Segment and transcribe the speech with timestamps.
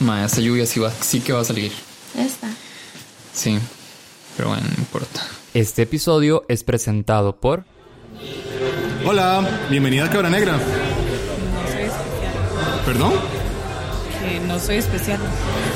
[0.00, 1.72] Ma, esta lluvia sí, va, sí que va a salir.
[2.18, 2.48] Esta.
[3.32, 3.58] Sí,
[4.36, 5.22] pero bueno, no importa.
[5.54, 7.64] Este episodio es presentado por
[9.06, 10.52] Hola, bienvenida a Cabra Negra.
[10.54, 10.60] No
[11.70, 12.84] soy especial.
[12.86, 13.12] ¿Perdón?
[14.22, 15.20] Que no soy especial.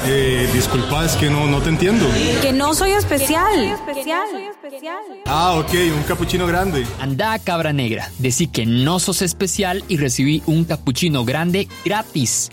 [0.06, 2.06] Eh, disculpa, es que no, no te entiendo.
[2.40, 3.76] Que no soy especial.
[5.26, 6.86] Ah, ok, un capuchino grande.
[7.00, 8.10] Anda Cabra Negra.
[8.18, 12.50] Decí que no sos especial y recibí un cappuccino grande gratis.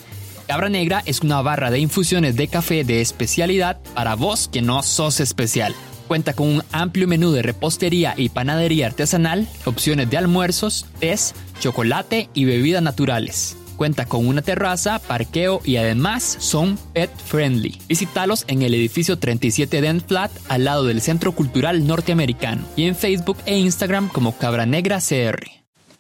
[0.47, 4.83] Cabra Negra es una barra de infusiones de café de especialidad para vos que no
[4.83, 5.73] sos especial.
[6.07, 12.29] Cuenta con un amplio menú de repostería y panadería artesanal, opciones de almuerzos, tés, chocolate
[12.35, 13.57] y bebidas naturales.
[13.75, 17.81] Cuenta con una terraza, parqueo y además son pet friendly.
[17.87, 22.95] Visítalos en el edificio 37 Dent Flat al lado del Centro Cultural Norteamericano y en
[22.95, 25.43] Facebook e Instagram como Cabra Negra CR.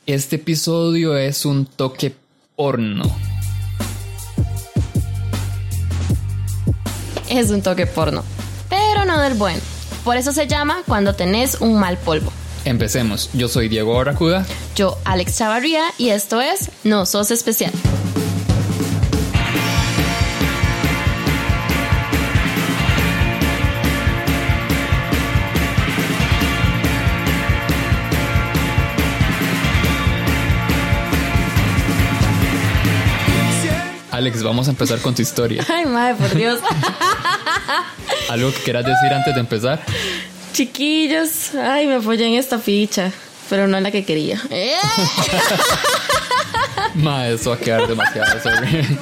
[0.05, 2.13] Este episodio es un toque
[2.55, 3.34] porno.
[7.29, 8.23] Es un toque porno,
[8.69, 9.61] pero no del bueno.
[10.03, 12.31] Por eso se llama cuando tenés un mal polvo.
[12.65, 13.29] Empecemos.
[13.33, 14.45] Yo soy Diego Barracuda.
[14.75, 17.71] Yo, Alex Chavarría, y esto es No Sos Especial.
[34.15, 35.65] Alex, vamos a empezar con tu historia.
[35.69, 36.59] Ay, madre, por Dios.
[38.29, 39.81] ¿Algo que quieras decir antes de empezar?
[40.53, 43.11] Chiquillos, ay, me apoyé en esta ficha,
[43.49, 44.41] pero no en la que quería.
[44.49, 44.75] Eh.
[46.95, 48.85] Ma, eso va a quedar demasiado sorry.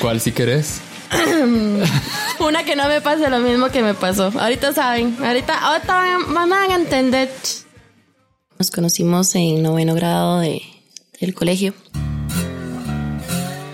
[0.00, 0.80] ¿Cuál si querés?
[2.40, 4.30] Una que no me pase lo mismo que me pasó.
[4.38, 7.30] Ahorita saben, ahorita, ahorita van, van a entender.
[8.58, 10.60] Nos conocimos en noveno grado de,
[11.20, 11.72] del colegio.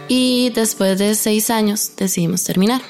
[0.09, 2.83] Y después de seis años decidimos terminar.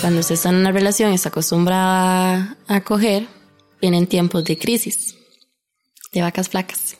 [0.00, 3.28] Cuando usted está en una relación y está acostumbrada a coger,
[3.80, 5.14] vienen tiempos de crisis,
[6.12, 6.96] de vacas flacas.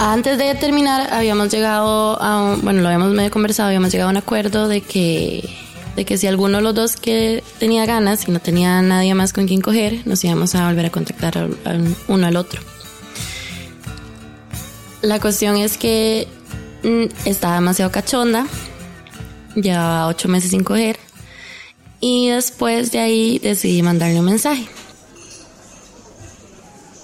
[0.00, 4.12] Antes de terminar, habíamos llegado a un, bueno, lo habíamos medio conversado, habíamos llegado a
[4.12, 5.48] un acuerdo de que,
[5.98, 9.32] de que si alguno de los dos que tenía ganas y no tenía nadie más
[9.32, 12.60] con quien coger, nos íbamos a volver a contactar al- uno al otro.
[15.02, 16.28] La cuestión es que
[16.84, 18.46] mm, estaba demasiado cachonda,
[19.56, 21.00] llevaba ocho meses sin coger,
[21.98, 24.68] y después de ahí decidí mandarle un mensaje.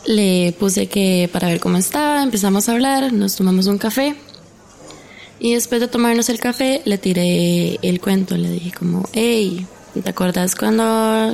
[0.07, 4.15] Le puse que para ver cómo estaba, empezamos a hablar, nos tomamos un café.
[5.39, 9.67] Y después de tomarnos el café, le tiré el cuento, le dije como, hey,
[10.03, 10.83] ¿te acuerdas cuando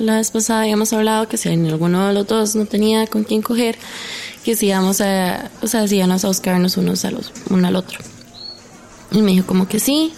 [0.00, 3.42] la vez pasada habíamos hablado que si alguno de los dos no tenía con quién
[3.42, 3.76] coger,
[4.44, 7.76] que si íbamos a, o sea, si íbamos a buscarnos unos a los, uno al
[7.76, 7.98] otro?
[9.12, 10.12] Y me dijo como que sí.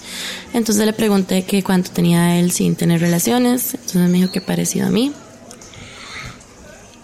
[0.53, 3.75] Entonces le pregunté que cuánto tenía él sin tener relaciones.
[3.75, 5.13] Entonces me dijo que parecido a mí.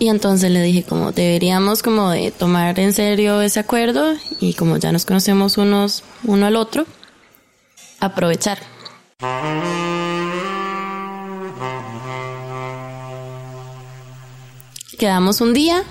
[0.00, 4.76] Y entonces le dije como deberíamos como de tomar en serio ese acuerdo y como
[4.76, 6.86] ya nos conocemos unos uno al otro,
[7.98, 8.58] aprovechar.
[14.96, 15.82] Quedamos un día,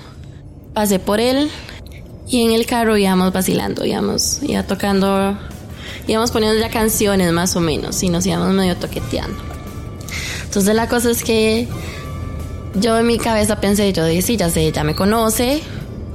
[0.74, 1.50] pasé por él
[2.28, 5.38] y en el carro íbamos vacilando, íbamos ya tocando,
[6.08, 9.38] íbamos poniendo ya canciones más o menos y nos íbamos medio toqueteando.
[10.44, 11.68] Entonces la cosa es que
[12.80, 15.62] yo en mi cabeza pensé, yo dije, sí, ya sé, ya me conoce,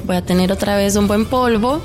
[0.06, 1.80] voy a tener otra vez un buen polvo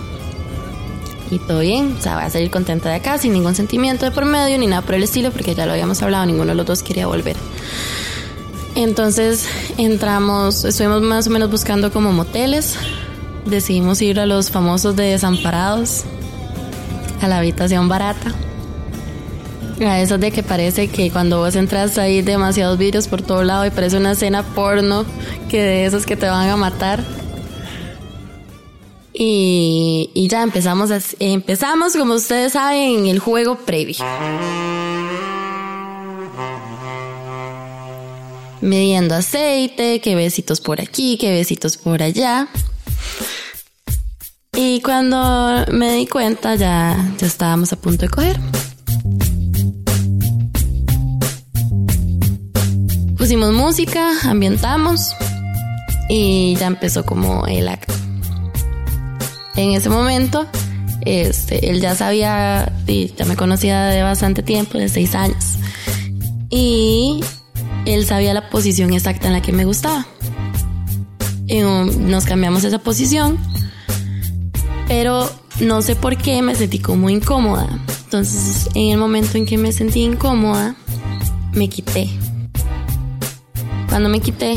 [1.30, 4.12] y todo bien, o sea, voy a salir contenta de acá sin ningún sentimiento de
[4.12, 6.66] por medio ni nada por el estilo porque ya lo habíamos hablado, ninguno de los
[6.66, 7.36] dos quería volver.
[8.76, 12.76] Entonces entramos, estuvimos más o menos buscando como moteles,
[13.46, 16.04] decidimos ir a los famosos de desamparados,
[17.22, 18.34] a la habitación barata.
[19.80, 23.66] A esos de que parece que cuando vos entras hay demasiados vidrios por todo lado
[23.66, 25.06] y parece una escena porno
[25.50, 27.04] que de esos que te van a matar.
[29.14, 33.96] Y, y ya empezamos, a- empezamos, como ustedes saben, el juego previo.
[38.62, 42.48] Midiendo aceite, que besitos por aquí, que besitos por allá.
[44.56, 48.40] Y cuando me di cuenta ya, ya estábamos a punto de coger.
[53.28, 55.14] Pusimos música, ambientamos
[56.08, 57.94] y ya empezó como el acto.
[59.58, 60.48] En ese momento,
[61.02, 65.56] este, él ya sabía, y ya me conocía de bastante tiempo, de seis años.
[66.50, 67.20] Y
[67.86, 70.08] él sabía la posición exacta en la que me gustaba.
[71.50, 73.38] nos cambiamos esa posición,
[74.88, 75.30] pero
[75.60, 77.68] no sé por qué me sentí como incómoda.
[78.06, 80.78] Entonces, en el momento en que me sentí incómoda,
[81.52, 82.10] me quité.
[83.90, 84.56] Cuando me quité,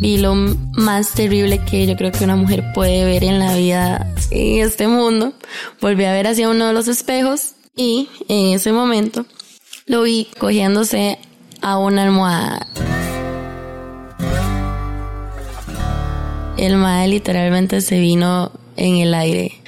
[0.00, 4.12] vi lo más terrible que yo creo que una mujer puede ver en la vida
[4.30, 5.34] en este mundo.
[5.80, 9.26] Volví a ver hacia uno de los espejos y en ese momento
[9.86, 11.18] lo vi cogiéndose
[11.60, 12.66] a una almohada.
[16.56, 19.59] El mae literalmente se vino en el aire.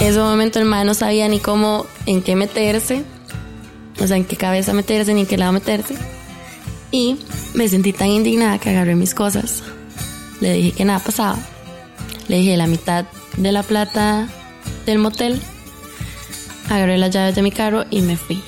[0.00, 3.04] En ese momento el mae no sabía ni cómo, en qué meterse,
[4.00, 5.96] o sea, en qué cabeza meterse, ni en qué lado meterse.
[6.92, 7.18] Y
[7.54, 9.62] me sentí tan indignada que agarré mis cosas.
[10.40, 11.38] Le dije que nada pasaba.
[12.28, 13.06] Le dije la mitad
[13.36, 14.28] de la plata
[14.86, 15.40] del motel.
[16.70, 18.40] Agarré las llaves de mi carro y me fui.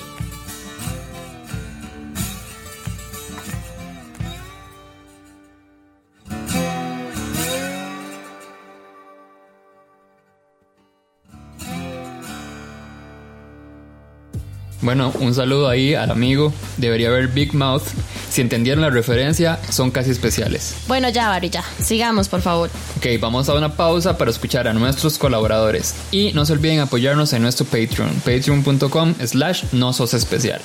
[14.81, 16.51] Bueno, un saludo ahí al amigo.
[16.77, 17.83] Debería haber Big Mouth.
[18.29, 20.75] Si entendieron la referencia, son casi especiales.
[20.87, 21.63] Bueno, ya, Barry, ya.
[21.79, 22.69] Sigamos, por favor.
[22.97, 25.93] Ok, vamos a una pausa para escuchar a nuestros colaboradores.
[26.11, 30.61] Y no se olviden apoyarnos en nuestro Patreon, patreon.com slash no sos especial.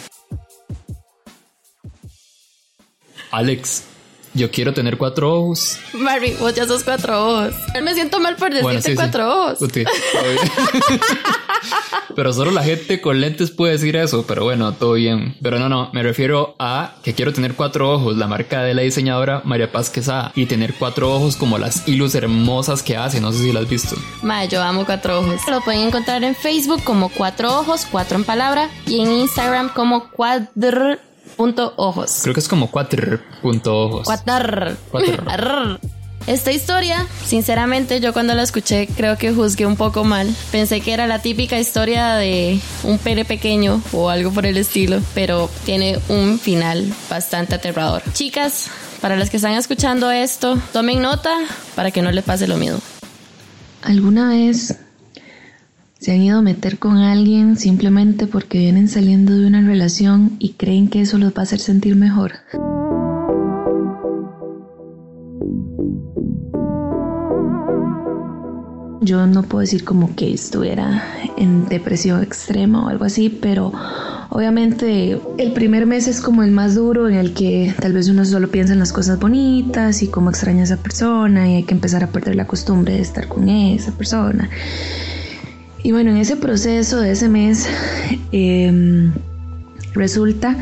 [3.32, 3.82] Alex,
[4.32, 5.78] yo quiero tener cuatro ojos.
[5.92, 7.54] Barry, vos ya sos cuatro ojos.
[7.82, 8.94] Me siento mal por decirte Bueno, sí, sí.
[8.94, 9.58] cuatro ojos.
[12.14, 15.36] Pero solo la gente con lentes puede decir eso, pero bueno, todo bien.
[15.42, 18.82] Pero no, no, me refiero a que quiero tener cuatro ojos, la marca de la
[18.82, 23.32] diseñadora María Paz Quesada, y tener cuatro ojos como las hilos hermosas que hace, no
[23.32, 23.96] sé si las has visto.
[24.22, 25.40] Mae, yo amo cuatro ojos.
[25.48, 30.10] Lo pueden encontrar en Facebook como cuatro ojos, cuatro en palabra, y en Instagram como
[30.10, 31.00] cuadr
[31.36, 32.20] punto ojos.
[32.22, 34.06] Creo que es como cuatro punto ojos.
[34.06, 34.76] Cuatr.
[34.90, 35.80] Cuatr.
[36.26, 40.28] Esta historia, sinceramente, yo cuando la escuché creo que juzgué un poco mal.
[40.50, 45.00] Pensé que era la típica historia de un pene pequeño o algo por el estilo,
[45.14, 48.02] pero tiene un final bastante aterrador.
[48.12, 48.68] Chicas,
[49.00, 51.32] para las que están escuchando esto, tomen nota
[51.76, 52.80] para que no les pase lo mismo.
[53.82, 54.76] ¿Alguna vez
[56.00, 60.54] se han ido a meter con alguien simplemente porque vienen saliendo de una relación y
[60.54, 62.32] creen que eso los va a hacer sentir mejor?
[69.06, 71.00] Yo no puedo decir como que estuviera
[71.36, 73.72] en depresión extrema o algo así, pero
[74.30, 78.24] obviamente el primer mes es como el más duro en el que tal vez uno
[78.24, 81.74] solo piensa en las cosas bonitas y cómo extraña a esa persona y hay que
[81.74, 84.50] empezar a perder la costumbre de estar con esa persona.
[85.84, 87.68] Y bueno, en ese proceso de ese mes,
[88.32, 89.12] eh,
[89.94, 90.56] resulta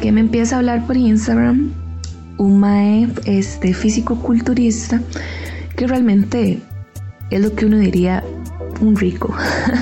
[0.00, 1.72] que me empieza a hablar por Instagram
[2.36, 5.02] un mae este, físico-culturista
[5.76, 6.60] que realmente
[7.30, 8.24] es lo que uno diría
[8.80, 9.34] un rico.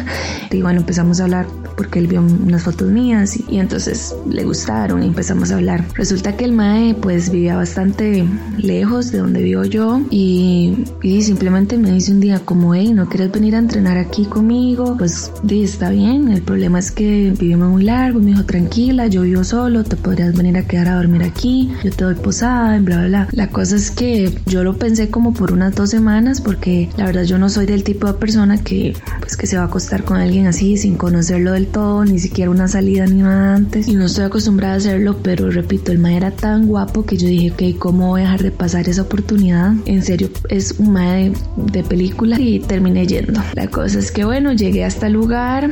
[0.50, 1.46] y bueno, empezamos a hablar
[1.76, 5.84] porque él vio unas fotos mías y, y, entonces le gustaron y empezamos a hablar.
[5.94, 8.26] Resulta que el mae pues vivía bastante
[8.58, 13.08] lejos de donde vivo yo y, y simplemente me dice un día como, hey, ¿no
[13.08, 14.96] quieres venir a entrenar aquí conmigo?
[14.96, 19.22] Pues di, está bien, el problema es que vivimos muy largo, me dijo, tranquila, yo
[19.22, 22.98] vivo solo, te podrías venir a quedar a dormir aquí, yo te doy posada, bla,
[22.98, 23.28] bla, bla.
[23.32, 27.24] La cosa es que yo lo pensé como por unas dos semanas porque la verdad
[27.24, 28.85] yo no soy del tipo de persona que
[29.20, 32.50] pues que se va a acostar con alguien así sin conocerlo del todo, ni siquiera
[32.50, 33.88] una salida ni nada antes.
[33.88, 37.28] Y no estoy acostumbrada a hacerlo, pero repito, el mae era tan guapo que yo
[37.28, 39.72] dije, ok, ¿cómo voy a dejar de pasar esa oportunidad?
[39.86, 41.36] En serio, es un mae de,
[41.72, 43.40] de película y terminé yendo.
[43.54, 45.70] La cosa es que bueno, llegué hasta el lugar,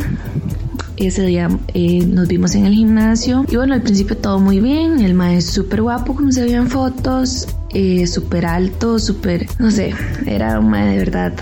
[0.96, 5.00] ese día eh, nos vimos en el gimnasio y bueno, al principio todo muy bien,
[5.00, 9.94] el maestro súper guapo como se veía en fotos, eh, súper alto, súper, no sé,
[10.26, 11.34] era un maestro de verdad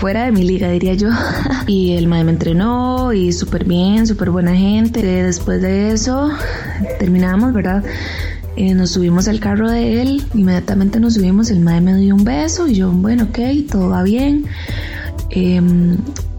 [0.00, 1.10] fuera de mi liga diría yo
[1.66, 5.02] y el maestro me entrenó y súper bien, súper buena gente.
[5.02, 6.30] Después de eso
[6.98, 7.84] terminamos, ¿verdad?
[8.56, 12.24] Eh, nos subimos al carro de él, inmediatamente nos subimos, el maestro me dio un
[12.24, 13.38] beso y yo, bueno, ok,
[13.70, 14.46] todo va bien.
[15.30, 15.60] Eh,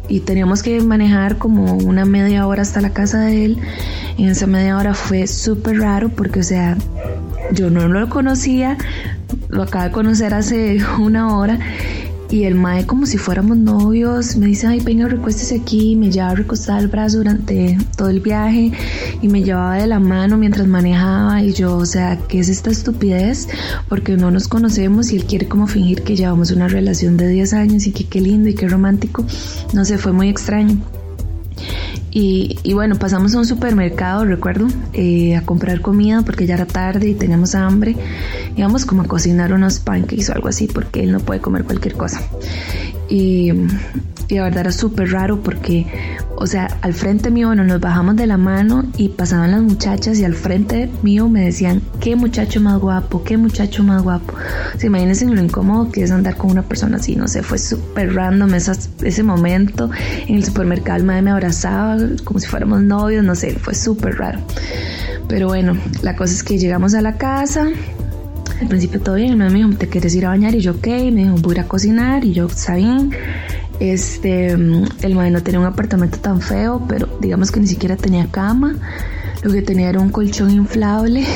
[0.10, 3.58] y teníamos que manejar como una media hora hasta la casa de él.
[4.18, 6.78] En esa media hora fue súper raro porque, o sea,
[7.54, 8.78] yo no lo conocía,
[9.50, 11.60] lo acabo de conocer hace una hora
[12.32, 16.36] y el mae como si fuéramos novios me dice ay venga recuéstese aquí me llevaba
[16.36, 18.72] recostada el brazo durante todo el viaje
[19.22, 22.72] y me llevaba de la mano mientras manejaba y yo o sea qué es esta
[22.72, 23.50] estupidez
[23.90, 27.54] porque no nos conocemos y él quiere como fingir que llevamos una relación de 10
[27.54, 29.26] años y que qué lindo y qué romántico.
[29.74, 30.78] No sé fue muy extraño
[32.12, 36.66] Y, y, bueno, pasamos a un supermercado, recuerdo, eh, a comprar comida porque ya era
[36.66, 37.96] tarde y teníamos hambre.
[38.58, 41.96] Íbamos como a cocinar unos pancakes o algo así porque él no puede comer cualquier
[41.96, 42.22] cosa.
[43.10, 43.54] Y,
[44.32, 45.86] y la verdad era súper raro porque,
[46.38, 50.18] o sea, al frente mío, bueno, nos bajamos de la mano y pasaban las muchachas
[50.20, 54.34] y al frente mío me decían, qué muchacho más guapo, qué muchacho más guapo.
[54.74, 57.58] O sea, imagínense lo incómodo que es andar con una persona así, no sé, fue
[57.58, 59.90] súper random ese momento.
[60.28, 64.16] En el supermercado el madre me abrazaba como si fuéramos novios, no sé, fue súper
[64.16, 64.40] raro.
[65.28, 67.68] Pero bueno, la cosa es que llegamos a la casa,
[68.62, 70.56] al principio todo bien, el me dijo, ¿te quieres ir a bañar?
[70.56, 73.12] Y yo, ok, me dijo, voy a ir a cocinar, y yo, está bien.
[73.82, 78.28] Este, el madre no tenía un apartamento tan feo, pero digamos que ni siquiera tenía
[78.28, 78.76] cama.
[79.42, 81.26] Lo que tenía era un colchón inflable.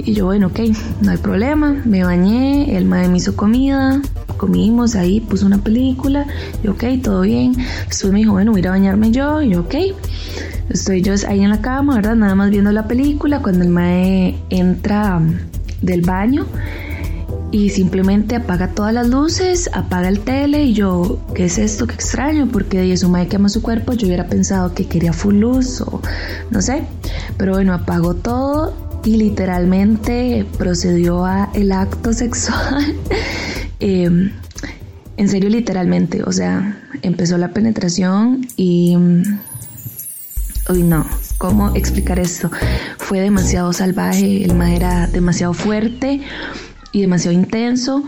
[0.00, 0.60] Y yo, bueno, ok,
[1.02, 1.82] no hay problema.
[1.84, 4.00] Me bañé, el madre me hizo comida,
[4.36, 6.24] comimos ahí, puso una película.
[6.62, 7.54] Y ok, todo bien.
[7.88, 9.42] Después me dijo, voy a bañarme yo.
[9.42, 9.74] Y yo, ok.
[10.70, 12.14] Estoy yo ahí en la cama, ¿verdad?
[12.14, 13.42] Nada más viendo la película.
[13.42, 15.20] Cuando el mae entra
[15.82, 16.46] del baño,
[17.50, 21.86] y simplemente apaga todas las luces, apaga el tele y yo, ¿qué es esto?
[21.86, 25.36] Qué extraño, porque de eso que ama su cuerpo, yo hubiera pensado que quería full
[25.36, 26.02] luz o
[26.50, 26.82] no sé,
[27.38, 32.94] pero bueno, apagó todo y literalmente procedió a el acto sexual.
[33.80, 34.32] Em,
[35.16, 38.96] en serio, literalmente, o sea, empezó la penetración y...
[40.70, 41.06] Uy, no,
[41.38, 42.50] ¿cómo explicar esto?
[42.98, 46.20] Fue demasiado salvaje, el ma era demasiado fuerte
[46.92, 48.04] y demasiado intenso.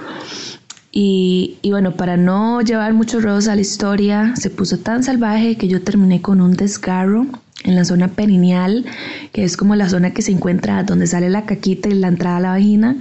[0.92, 5.56] Y, y, bueno, para no llevar muchos rodos a la historia, se puso tan salvaje
[5.56, 7.26] que yo terminé con un desgarro
[7.64, 8.84] en la zona perineal,
[9.32, 12.38] que es como la zona que se encuentra donde sale la caquita y la entrada
[12.38, 12.96] a la vagina.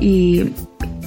[0.00, 0.50] Y,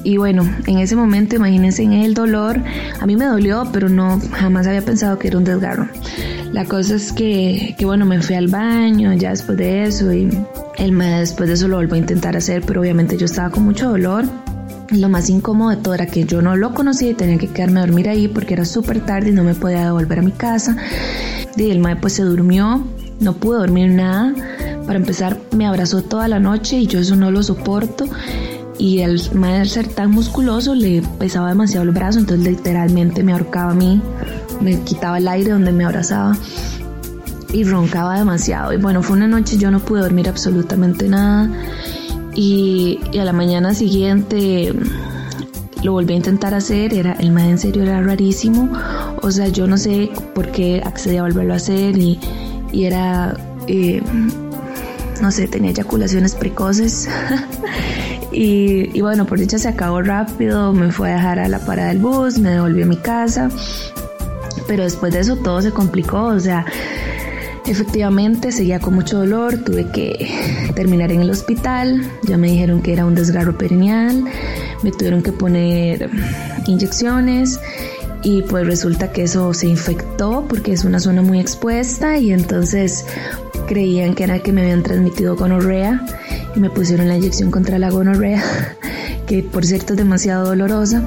[0.04, 2.62] y bueno, en ese momento imagínense en el dolor,
[3.00, 5.88] a mí me dolió, pero no, jamás había pensado que era un desgarro.
[6.52, 10.30] La cosa es que, que bueno, me fui al baño ya después de eso y
[10.78, 13.64] él me, después de eso lo volvió a intentar hacer, pero obviamente yo estaba con
[13.64, 14.26] mucho dolor.
[14.90, 17.80] Lo más incómodo de todo era que yo no lo conocía y tenía que quedarme
[17.80, 20.76] a dormir ahí porque era súper tarde y no me podía devolver a mi casa.
[21.56, 22.84] Y el mae pues se durmió,
[23.20, 24.34] no pude dormir nada.
[24.88, 28.06] Para empezar, me abrazó toda la noche y yo eso no lo soporto.
[28.80, 33.74] Y el al ser tan musculoso le pesaba demasiado el brazo, entonces literalmente me ahorcaba
[33.74, 34.02] a mí,
[34.62, 36.36] me quitaba el aire donde me abrazaba
[37.52, 38.74] y roncaba demasiado.
[38.74, 41.52] Y bueno, fue una noche yo no pude dormir absolutamente nada.
[42.36, 44.74] Y, a la mañana siguiente
[45.84, 48.70] lo volví a intentar hacer, era el más en serio era rarísimo,
[49.22, 52.20] o sea, yo no sé por qué accedí a volverlo a hacer y,
[52.74, 53.36] era,
[53.68, 54.02] eh,
[55.22, 57.10] no sé, tenía eyaculaciones precoces.
[58.32, 62.00] y, bueno, por dicha se acabó rápido, me fue a dejar a la parada del
[62.00, 63.50] bus, me devolví a mi casa,
[64.68, 66.66] pero después de eso todo se complicó, o sea,
[67.70, 72.94] Efectivamente, seguía con mucho dolor, tuve que terminar en el hospital, ya me dijeron que
[72.94, 74.26] era un desgarro perineal,
[74.82, 76.10] me tuvieron que poner
[76.66, 77.60] inyecciones
[78.24, 83.06] y pues resulta que eso se infectó porque es una zona muy expuesta y entonces
[83.68, 86.04] creían que era que me habían transmitido gonorrea
[86.56, 88.44] y me pusieron la inyección contra la gonorrea,
[89.28, 91.04] que por cierto es demasiado dolorosa.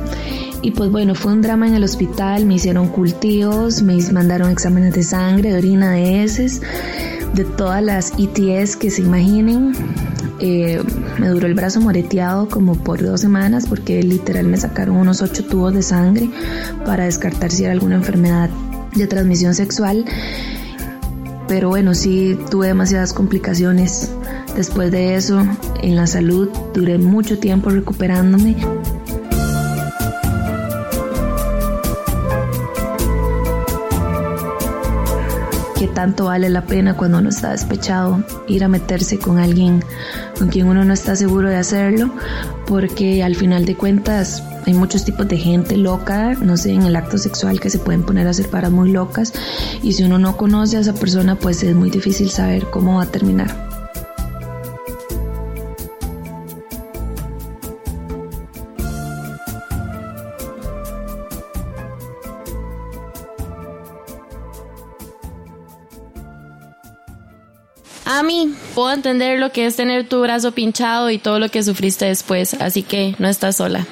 [0.62, 4.94] Y pues bueno, fue un drama en el hospital, me hicieron cultivos, me mandaron exámenes
[4.94, 6.62] de sangre, de orina, de heces,
[7.34, 9.72] de todas las ITS que se imaginen.
[10.38, 10.82] Eh,
[11.18, 15.44] me duró el brazo moreteado como por dos semanas porque literal me sacaron unos ocho
[15.44, 16.30] tubos de sangre
[16.84, 18.48] para descartar si era alguna enfermedad
[18.94, 20.04] de transmisión sexual.
[21.48, 24.10] Pero bueno, sí tuve demasiadas complicaciones.
[24.56, 25.42] Después de eso,
[25.82, 28.56] en la salud, duré mucho tiempo recuperándome.
[35.92, 39.84] tanto vale la pena cuando uno está despechado ir a meterse con alguien
[40.38, 42.10] con quien uno no está seguro de hacerlo,
[42.66, 46.96] porque al final de cuentas hay muchos tipos de gente loca, no sé, en el
[46.96, 49.32] acto sexual que se pueden poner a hacer paras muy locas
[49.82, 53.04] y si uno no conoce a esa persona pues es muy difícil saber cómo va
[53.04, 53.71] a terminar.
[68.04, 71.62] A mí puedo entender lo que es tener tu brazo pinchado y todo lo que
[71.62, 73.86] sufriste después, así que no estás sola.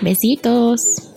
[0.00, 1.12] Besitos.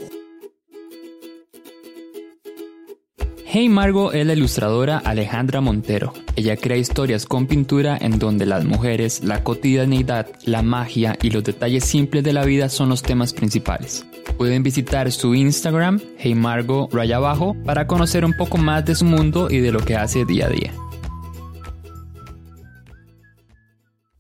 [3.52, 6.14] Hey Margo es la ilustradora Alejandra Montero.
[6.36, 11.44] Ella crea historias con pintura en donde las mujeres, la cotidianidad, la magia y los
[11.44, 14.06] detalles simples de la vida son los temas principales.
[14.38, 19.48] Pueden visitar su Instagram, heymargo raya abajo, para conocer un poco más de su mundo
[19.50, 20.74] y de lo que hace día a día.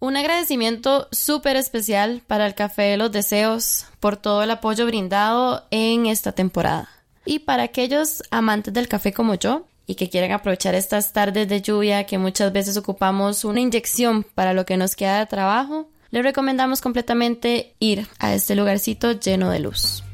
[0.01, 5.65] Un agradecimiento súper especial para el Café de los Deseos por todo el apoyo brindado
[5.71, 6.87] en esta temporada.
[7.25, 11.61] Y para aquellos amantes del café como yo y que quieren aprovechar estas tardes de
[11.61, 16.23] lluvia que muchas veces ocupamos una inyección para lo que nos queda de trabajo, les
[16.23, 20.05] recomendamos completamente ir a este lugarcito lleno de luz.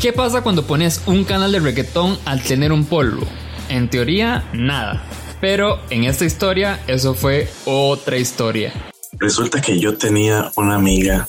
[0.00, 3.24] ¿Qué pasa cuando pones un canal de reggaetón al tener un polvo?
[3.68, 5.04] En teoría, nada.
[5.42, 8.72] Pero en esta historia, eso fue otra historia.
[9.18, 11.26] Resulta que yo tenía una amiga.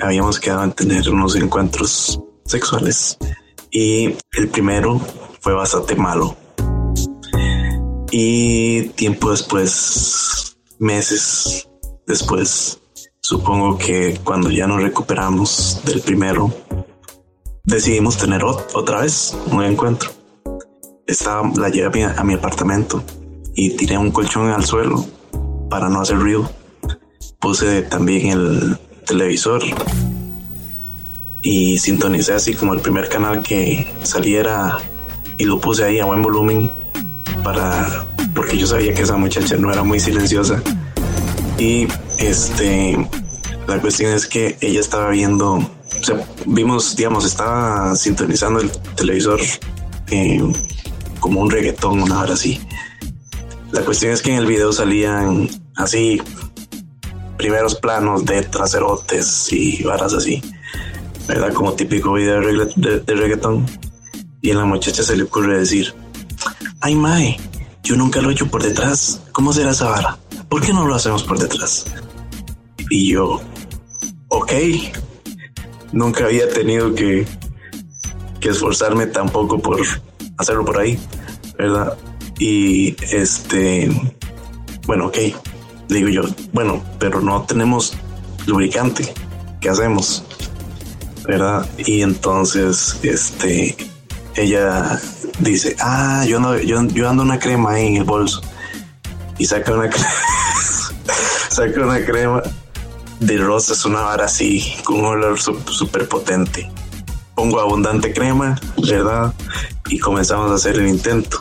[0.00, 3.18] Habíamos quedado en tener unos encuentros sexuales
[3.70, 4.98] y el primero
[5.40, 6.34] fue bastante malo.
[8.10, 11.68] Y tiempo después, meses
[12.06, 12.80] después,
[13.20, 16.50] supongo que cuando ya nos recuperamos del primero,
[17.64, 20.10] decidimos tener otra vez un encuentro.
[21.06, 23.02] Estaba, la llevé a mi, apartamento
[23.54, 25.04] y tiré un colchón al suelo
[25.68, 26.50] para no hacer ruido.
[27.40, 29.62] Puse también el televisor
[31.42, 34.78] y sintonicé así como el primer canal que saliera
[35.38, 36.70] y lo puse ahí a buen volumen
[37.42, 40.62] para porque yo sabía que esa muchacha no era muy silenciosa
[41.58, 41.88] y
[42.18, 42.96] este
[43.66, 45.68] la cuestión es que ella estaba viendo
[46.02, 49.40] o sea, vimos, digamos, estaba sintonizando el televisor
[50.10, 50.42] eh,
[51.20, 52.60] como un reggaetón, una hora así.
[53.70, 56.20] La cuestión es que en el video salían así
[57.38, 60.42] primeros planos de traserotes y varas así,
[61.28, 61.52] ¿verdad?
[61.52, 63.64] Como típico video de, reggaetón.
[64.40, 65.94] Y a la muchacha se le ocurre decir,
[66.80, 67.36] ay mae,
[67.84, 69.20] yo nunca lo he hecho por detrás.
[69.30, 70.18] ¿Cómo será esa vara?
[70.48, 71.84] ¿Por qué no lo hacemos por detrás?
[72.90, 73.40] Y yo,
[74.28, 74.52] ok,
[75.92, 77.26] nunca había tenido que,
[78.40, 79.80] que esforzarme tampoco por
[80.38, 80.98] hacerlo por ahí,
[81.58, 81.96] ¿verdad?
[82.38, 83.90] Y este,
[84.86, 85.18] bueno, ok,
[85.88, 87.94] digo yo, bueno, pero no tenemos
[88.46, 89.12] lubricante,
[89.60, 90.24] ¿qué hacemos?
[91.26, 91.68] ¿Verdad?
[91.78, 93.76] Y entonces, este,
[94.34, 95.00] ella
[95.38, 98.42] dice, ah, yo, no, yo, yo ando una crema ahí en el bolso.
[99.38, 100.10] Y saca una crema,
[101.48, 102.42] saca una crema
[103.22, 106.68] de rosa es una vara así, con un olor súper potente.
[107.34, 109.32] Pongo abundante crema, ¿verdad?
[109.88, 111.38] Y comenzamos a hacer el intento.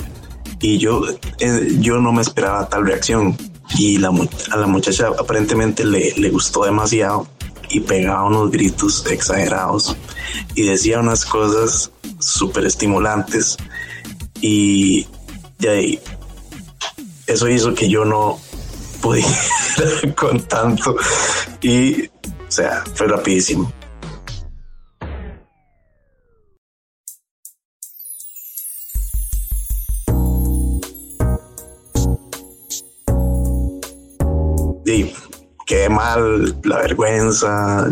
[0.59, 1.01] Y yo,
[1.39, 3.35] eh, yo no me esperaba tal reacción.
[3.77, 4.11] Y la,
[4.51, 7.27] a la muchacha aparentemente le, le gustó demasiado
[7.69, 9.95] y pegaba unos gritos exagerados
[10.55, 13.57] y decía unas cosas súper estimulantes.
[14.41, 15.07] Y,
[15.59, 15.99] y ahí,
[17.27, 18.39] eso hizo que yo no
[19.01, 19.29] pudiera
[20.15, 20.95] con tanto
[21.61, 22.09] y, o
[22.49, 23.71] sea, fue rapidísimo.
[34.85, 35.13] Y
[35.65, 37.87] qué mal, la vergüenza,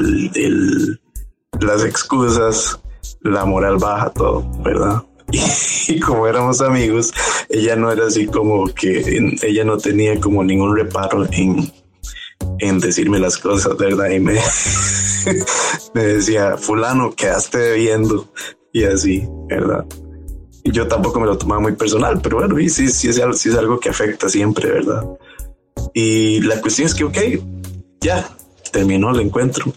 [1.61, 2.79] las excusas,
[3.21, 5.03] la moral baja, todo, ¿verdad?
[5.31, 7.13] Y, como éramos amigos,
[7.49, 11.71] ella no era así como que ella no tenía como ningún reparo en,
[12.59, 14.09] en decirme las cosas, ¿verdad?
[14.09, 14.33] Y me,
[15.93, 18.31] me decía, fulano, quedaste viendo
[18.73, 19.85] y así, ¿verdad?
[20.63, 23.49] Y yo tampoco me lo tomaba muy personal, pero bueno, y sí, sí, es sí
[23.49, 25.03] es algo que afecta siempre, ¿verdad?
[25.93, 27.17] Y la cuestión es que, ok,
[28.01, 28.29] ya,
[28.71, 29.73] terminó el encuentro.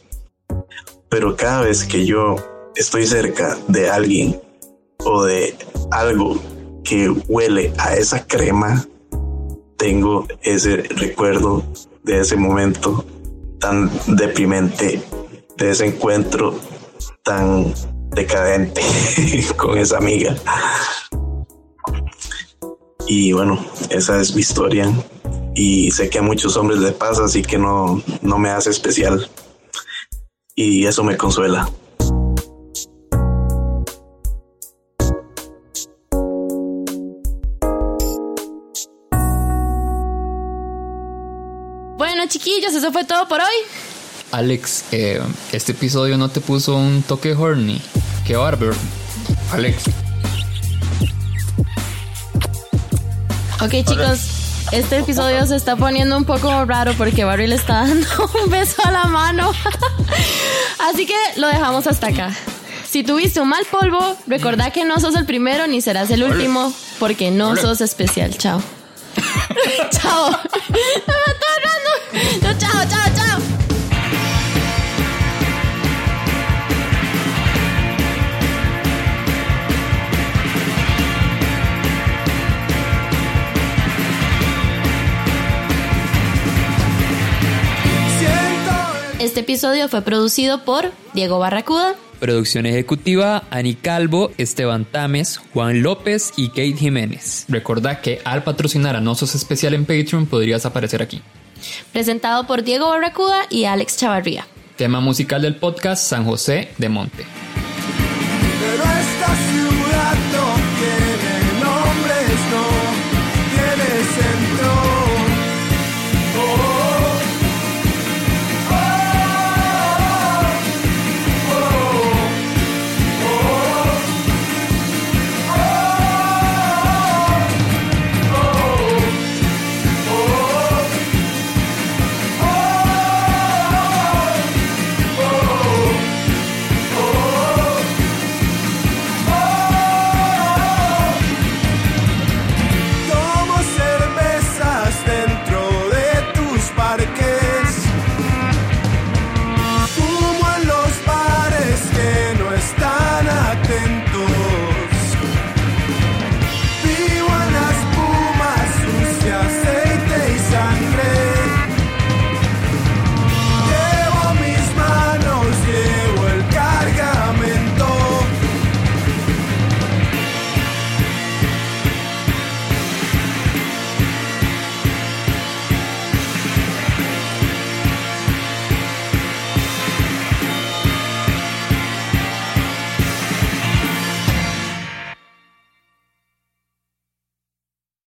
[1.09, 2.37] Pero cada vez que yo
[2.75, 4.41] estoy cerca de alguien
[5.05, 5.57] o de
[5.91, 6.41] algo
[6.85, 8.87] que huele a esa crema,
[9.77, 11.63] tengo ese recuerdo
[12.03, 13.05] de ese momento
[13.59, 15.03] tan deprimente,
[15.57, 16.59] de ese encuentro
[17.23, 17.73] tan
[18.11, 18.83] decadente
[19.57, 20.37] con esa amiga.
[23.07, 24.91] Y bueno, esa es mi historia.
[25.55, 29.29] Y sé que a muchos hombres les pasa, así que no, no me hace especial.
[30.55, 31.69] Y eso me consuela.
[42.33, 43.55] Chiquillos, eso fue todo por hoy.
[44.31, 45.21] Alex, eh,
[45.53, 47.79] este episodio no te puso un toque horny.
[48.27, 48.75] Qué bárbaro.
[49.53, 49.83] Alex.
[53.61, 54.21] Ok, chicos.
[54.73, 58.07] Este episodio se está poniendo un poco raro porque Barry le está dando
[58.45, 59.53] un beso a la mano.
[60.91, 62.35] Así que lo dejamos hasta acá.
[62.89, 66.73] Si tuviste un mal polvo, recordá que no sos el primero ni serás el último
[66.99, 68.37] porque no sos especial.
[68.39, 68.63] Chao.
[69.91, 70.31] Chao.
[72.13, 73.41] Chao, chao, chao.
[89.19, 96.33] Este episodio fue producido por Diego Barracuda, Producción ejecutiva, Ani Calvo, Esteban Tames, Juan López
[96.37, 97.47] y Kate Jiménez.
[97.49, 101.21] Recordá que al patrocinar a Nosos Especial en Patreon podrías aparecer aquí
[101.93, 104.47] presentado por Diego Barracuda y Alex Chavarría.
[104.77, 107.25] Tema musical del podcast San José de Monte.